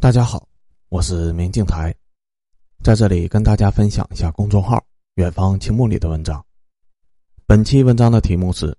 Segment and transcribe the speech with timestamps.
[0.00, 0.48] 大家好，
[0.90, 1.92] 我是明镜台，
[2.84, 4.80] 在这里跟大家分享一下公众号
[5.18, 6.42] “远方青木”里的文章。
[7.46, 8.72] 本期文章的题目是：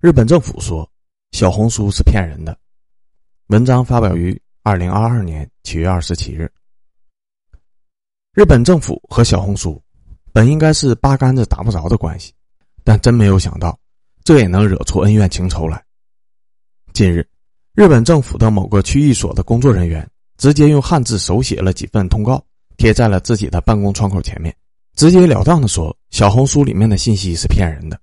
[0.00, 0.90] 日本政府说
[1.32, 2.58] 小红书是骗人的。
[3.48, 6.50] 文章发表于二零二二年七月二十七日。
[8.32, 9.78] 日本政府和小红书
[10.32, 12.32] 本应该是八竿子打不着的关系，
[12.82, 13.78] 但真没有想到，
[14.24, 15.84] 这也能惹出恩怨情仇来。
[16.94, 17.28] 近日，
[17.74, 20.08] 日本政府的某个区域所的工作人员。
[20.42, 22.44] 直接用汉字手写了几份通告，
[22.76, 24.52] 贴在了自己的办公窗口前面，
[24.96, 27.96] 直截了当的说：“小红书里面的信息是骗人的。”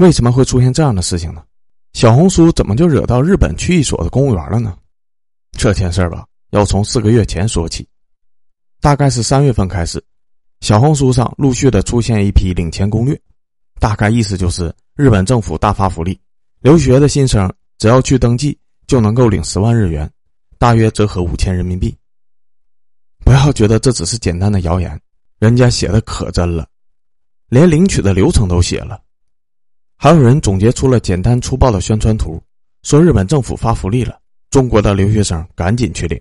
[0.00, 1.42] 为什么会出现这样的事情呢？
[1.92, 4.74] 小红书怎么就惹到日本区域所的公务员了呢？
[5.58, 7.86] 这件事儿吧，要从四个月前说起，
[8.80, 10.02] 大概是三月份开始，
[10.62, 13.20] 小红书上陆续的出现一批领钱攻略，
[13.78, 16.18] 大概意思就是日本政府大发福利，
[16.62, 20.10] 留学的新生只要去登记就能够领十万日元。
[20.60, 21.96] 大约折合五千人民币。
[23.24, 25.00] 不要觉得这只是简单的谣言，
[25.38, 26.68] 人家写的可真了，
[27.48, 29.00] 连领取的流程都写了。
[29.96, 32.38] 还有人总结出了简单粗暴的宣传图，
[32.82, 36.20] 说日本政府发福利了，中国的留学生赶紧去领。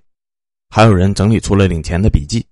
[0.69, 2.45] 还有人整理出了领钱的笔记，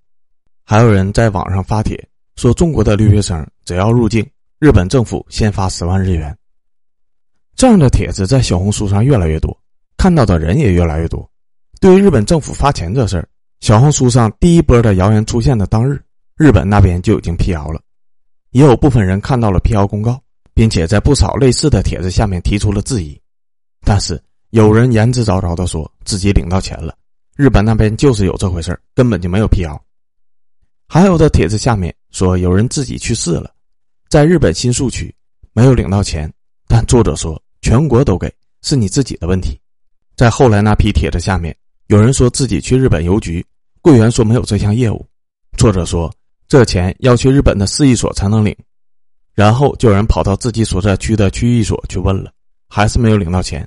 [0.65, 1.97] 还有人在网上发帖
[2.35, 4.29] 说中国的留学生只要入境，
[4.59, 6.37] 日本政府先发十万日元。
[7.55, 9.57] 这样的帖子在小红书上越来越多，
[9.95, 11.29] 看到的人也越来越多。
[11.79, 13.27] 对于日本政府发钱这事儿，
[13.59, 16.01] 小红书上第一波的谣言出现的当日，
[16.35, 17.81] 日本那边就已经辟谣了。
[18.51, 20.19] 也有部分人看到了辟谣公告，
[20.53, 23.19] 并且在不少类似的帖子下面提出了质疑。
[23.81, 26.95] 但是有人言之凿凿的说自己领到钱了，
[27.35, 29.79] 日本那边就是有这回事根本就没有辟谣。
[30.87, 33.51] 还有的帖子下面说有人自己去世了，
[34.09, 35.13] 在日本新宿区
[35.53, 36.31] 没有领到钱，
[36.67, 38.33] 但作者说全国都给，
[38.63, 39.59] 是你自己的问题。
[40.15, 41.55] 在后来那批帖子下面。
[41.87, 43.45] 有人说自己去日本邮局，
[43.81, 45.05] 柜员说没有这项业务。
[45.57, 46.13] 作者说
[46.47, 48.53] 这钱要去日本的市役所才能领，
[49.33, 52.29] 然后就有人跑到自己所在区的区役所去问了，
[52.67, 53.65] 还是没有领到钱。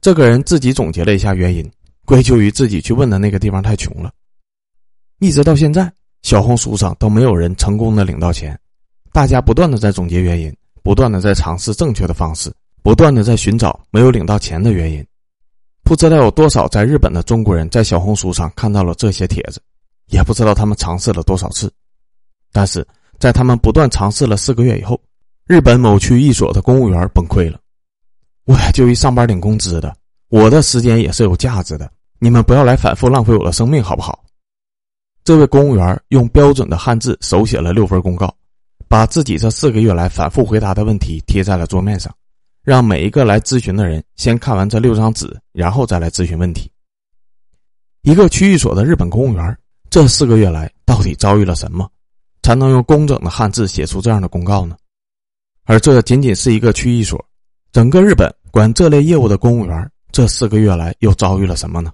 [0.00, 1.70] 这个人自己总结了一下原因，
[2.06, 4.10] 归咎于自己去问的那个地方太穷了。
[5.20, 5.92] 一直到现在，
[6.22, 8.58] 小红书上都没有人成功的领到钱，
[9.12, 12.50] 大家不断的在总结原因，不断的在尝试正确的方式，
[12.82, 15.06] 不断的在寻找没有领到钱的原因。
[15.84, 19.60] 不知道有多少在日本的中国人在小红书上看到了这些帖子，
[20.06, 21.70] 也不知道他们尝试了多少次。
[22.52, 22.86] 但是
[23.18, 24.98] 在他们不断尝试了四个月以后，
[25.46, 27.60] 日本某区一所的公务员崩溃了。
[28.46, 29.94] 我就一上班领工资的，
[30.28, 34.24] 我的时间也是有价值的，你们不要来反复浪费我的生命，好不好？
[35.22, 38.34] 这位公务员用标准的汉字手写了六份公告，
[38.88, 42.14] 把自己这四个月来反复回答的问题贴在了桌面上。
[42.64, 46.70] 让每一个来咨询的人先看完这六张纸，然后再来咨询问题。
[48.00, 49.58] 一个区域所的日本公务员，
[49.90, 51.86] 这四个月来到底遭遇了什么，
[52.42, 54.76] 才能用工整的汉字写出这样的公告呢？
[55.64, 57.22] 而这仅仅是一个区域所，
[57.70, 61.92] 整个日本管这类业务的公务员，这四个月来又遭遇了什么呢？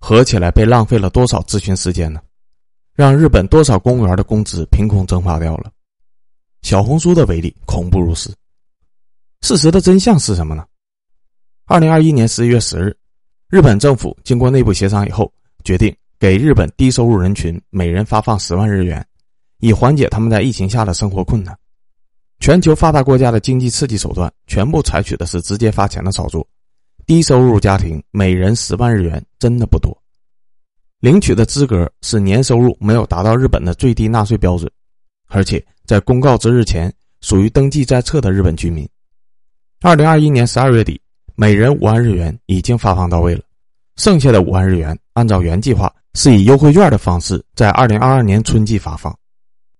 [0.00, 2.20] 合起来被浪费了多少咨询时间呢？
[2.94, 5.70] 让日本多少公务员的工资凭空蒸发掉了？
[6.62, 8.34] 小红书的威力恐怖如斯。
[9.42, 10.64] 事实的真相是什么呢？
[11.66, 12.96] 二零二一年十一月十日，
[13.48, 15.30] 日本政府经过内部协商以后，
[15.64, 19.04] 决定给日本低收入人群每人发放十万日元，
[19.58, 21.58] 以缓解他们在疫情下的生活困难。
[22.38, 26.46] 全球发达国家的经济刺激手段全部采取的是直接发钱的操作，
[27.04, 29.96] 低收入家庭每人十万日元真的不多。
[31.00, 34.70] 领取的资格是年收入没有达到日本的最低纳税标准，
[35.26, 38.88] 而且在公告之日前属于登记在册的日本居民。
[39.84, 41.00] 二零二一年十二月底，
[41.34, 43.42] 每人五万日元已经发放到位了，
[43.96, 49.12] 剩下的五万日元按照原计划是以优惠券的方式在二零二二年春季发放，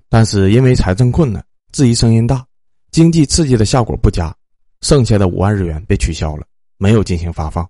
[0.09, 1.41] 但是因为财政困难，
[1.71, 2.45] 质疑声音大，
[2.91, 4.35] 经济刺激的效果不佳，
[4.81, 6.45] 剩下的五万日元被取消了，
[6.79, 7.65] 没有进行发放。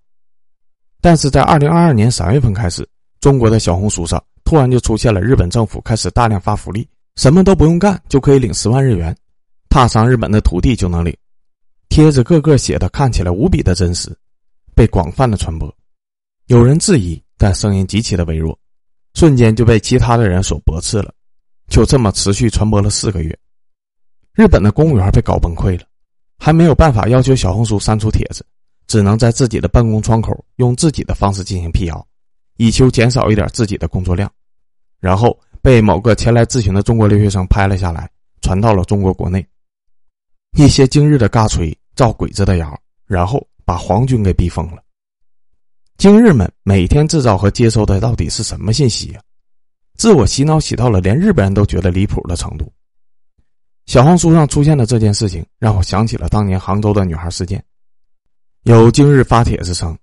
[1.03, 2.89] 但是在二零二二年三月份开始，
[3.21, 9.15] 中国的小红书上突然就出现了日本政府开始大量发福利，什么都不用干就可以领十万日元，
[9.69, 11.15] 踏上日本的土地就能领。
[11.93, 14.11] 帖子个个写的看起来无比的真实，
[14.75, 15.71] 被广泛的传播。
[16.47, 18.59] 有人质疑，但声音极其的微弱，
[19.13, 21.13] 瞬间就被其他的人所驳斥了。
[21.69, 23.39] 就这么持续传播了四个月，
[24.33, 25.85] 日本的公务员被搞崩溃了，
[26.39, 28.43] 还没有办法要求小红书删除帖子，
[28.87, 32.07] 只能在自己的办公窗口用自己的方式进行辟谣，
[32.57, 34.33] 以求减少一点自己的工作量。
[34.99, 38.09] 然后被某个前来咨询的中国留学生拍了下来，
[38.41, 39.47] 传到了中国国内。
[40.57, 41.71] 一些今日的尬吹。
[41.95, 44.83] 造鬼子的谣，然后把皇军给逼疯了。
[45.99, 49.21] 今日们每天制造和接收的到底是什么信息呀？
[49.97, 52.73] 自我洗脑洗到了连日本人都觉得离谱的程度。
[53.87, 57.63] 小红书上出现的这件事情，让我想起了当年杭州的女孩事件。
[58.63, 59.97] 有今日发帖子称，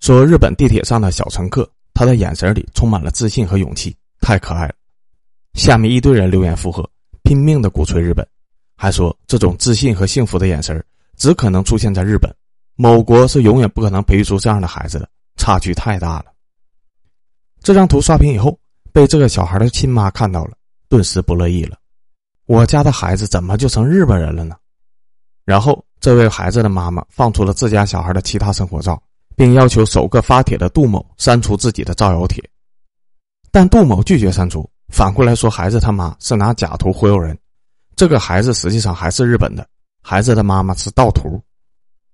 [0.00, 4.74] 说日本地铁上的小乘客，他的眼神里充满了自信和勇气，太可爱了。
[5.54, 6.88] 下面一堆人留言附和，
[7.22, 8.26] 拼命的鼓吹日本，
[8.76, 10.82] 还说这种自信和幸福的眼神
[11.18, 12.34] 只可能出现在日本，
[12.76, 16.26] 某国是永远不可能培育出这样的孩子的，差距太大了。
[17.60, 18.58] 这张图刷屏以后，
[18.92, 20.52] 被这个小孩的亲妈看到了，
[20.88, 21.76] 顿时不乐意了。
[22.46, 24.56] 我家的孩子怎么就成日本人了呢？
[25.44, 29.02] 然后，这位孩子的妈妈放出了自家小孩的其他生活照，
[29.34, 32.42] 并要求首个发帖的杜某删除自己的造谣帖，
[33.50, 37.36] 但杜某拒绝删除，反过来说孩子他妈是拿假图忽悠人，
[37.96, 39.66] 这个孩子实际上还是日本的，
[40.02, 41.40] 孩子的妈妈是盗图。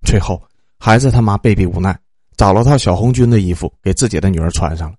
[0.03, 0.43] 最后，
[0.79, 1.99] 孩子他妈被逼无奈，
[2.37, 4.97] 找了套小红军的衣服给自己的女儿穿上了，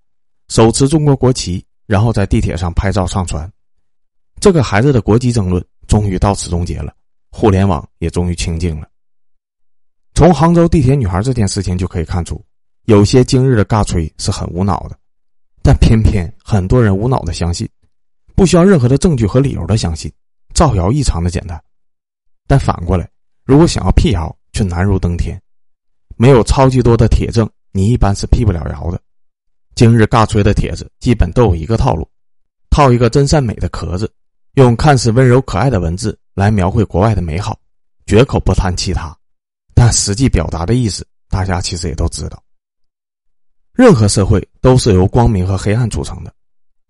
[0.47, 3.51] 手持中国国旗，然后在地铁上拍照上传。
[4.39, 6.93] 这个孩子的国籍争论终于到此终结了，
[7.29, 8.87] 互联网也终于清静了。
[10.13, 12.43] 从杭州地铁女孩这件事情就可以看出，
[12.85, 14.97] 有些今日的尬吹是很无脑的，
[15.61, 17.67] 但偏偏很多人无脑的相信，
[18.33, 20.11] 不需要任何的证据和理由的相信，
[20.53, 21.61] 造谣异常的简单。
[22.47, 23.09] 但反过来，
[23.43, 25.39] 如果想要辟谣，却难如登天。
[26.17, 29.01] 没有超级多的铁证，你一般是辟不了谣的。
[29.75, 32.07] 今日尬吹的帖子基本都有一个套路，
[32.69, 34.09] 套一个真善美的壳子。
[34.53, 37.59] 用看似温柔可爱的文字来描绘国外的美好，
[38.05, 39.13] 绝口不谈其他，
[39.73, 42.41] 但实际表达的意思，大家其实也都知道。
[43.73, 46.33] 任何社会都是由光明和黑暗组成的，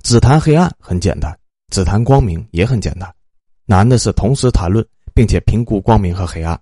[0.04, 1.36] 只谈黑暗很简单，
[1.72, 3.12] 只谈光明也很简单，
[3.66, 6.60] 难的是同时谈论并且评估光明和黑暗。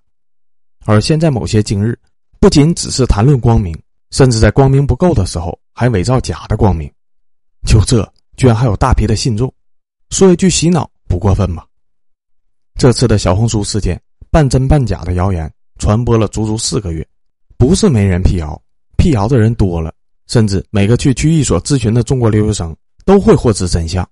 [0.86, 2.00] 而现在某些今日，
[2.40, 3.78] 不仅只是谈论光明，
[4.12, 6.90] 甚至在光明不够的时候还伪造假的光明，
[7.66, 8.08] 就这
[8.38, 9.54] 居然还有大批的信众，
[10.12, 10.90] 说一句洗脑。
[11.06, 11.66] 不过分吧？
[12.76, 14.02] 这次的小红书事件，
[14.32, 17.08] 半真半假的谣言传播了足足四个月，
[17.56, 18.60] 不是没人辟谣，
[18.98, 19.94] 辟谣的人多了，
[20.28, 22.76] 甚至每个去区域所咨询的中国留学生
[23.06, 24.08] 都会获知真相。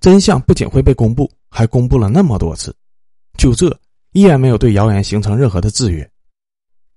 [0.00, 2.74] 真相不仅会被公布，还公布了那么多次，
[3.38, 3.76] 就这
[4.12, 6.08] 依然没有对谣言形成任何的制约。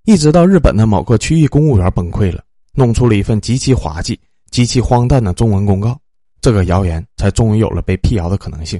[0.04, 2.44] 一直到日本的某个区域公务员崩溃了，
[2.74, 4.18] 弄出了一份极其滑稽、
[4.50, 5.98] 极其荒诞的中文公告，
[6.40, 8.78] 这个谣言才终于有了被辟谣的可能性。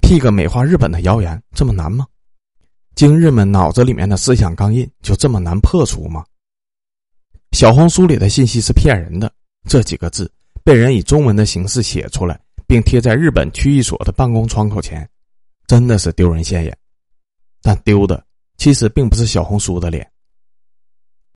[0.00, 2.06] 辟个美化日本的谣言这么难吗？
[2.94, 6.24] 今日们脑子里面的思想钢印就这么难破除吗？
[7.52, 9.30] 小红书里的信息是骗人的，
[9.68, 10.30] 这几个字
[10.64, 15.06] 被人以中文的形式写出来，并贴在日本区域所的办公窗口前，
[15.72, 16.78] 真的是丢人现眼。
[17.62, 18.22] 但丢的
[18.58, 20.06] 其实并不是小红书的脸，